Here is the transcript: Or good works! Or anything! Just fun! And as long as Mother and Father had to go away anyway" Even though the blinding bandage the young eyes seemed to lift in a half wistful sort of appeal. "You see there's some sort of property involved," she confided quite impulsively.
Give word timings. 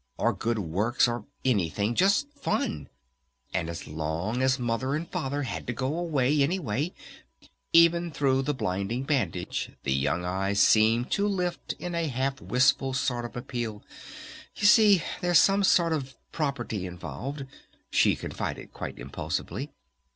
Or 0.17 0.33
good 0.33 0.57
works! 0.57 1.07
Or 1.07 1.25
anything! 1.45 1.93
Just 1.93 2.27
fun! 2.33 2.89
And 3.53 3.69
as 3.69 3.85
long 3.85 4.41
as 4.41 4.57
Mother 4.57 4.95
and 4.95 5.07
Father 5.07 5.43
had 5.43 5.67
to 5.67 5.73
go 5.73 5.95
away 5.95 6.41
anyway" 6.41 6.91
Even 7.71 8.09
though 8.09 8.41
the 8.41 8.51
blinding 8.55 9.03
bandage 9.03 9.69
the 9.83 9.93
young 9.93 10.25
eyes 10.25 10.59
seemed 10.59 11.11
to 11.11 11.27
lift 11.27 11.73
in 11.73 11.93
a 11.93 12.07
half 12.07 12.41
wistful 12.41 12.95
sort 12.95 13.25
of 13.25 13.35
appeal. 13.35 13.83
"You 14.55 14.65
see 14.65 15.03
there's 15.21 15.37
some 15.37 15.63
sort 15.63 15.93
of 15.93 16.15
property 16.31 16.87
involved," 16.87 17.45
she 17.91 18.15
confided 18.15 18.73
quite 18.73 18.97
impulsively. 18.97 19.69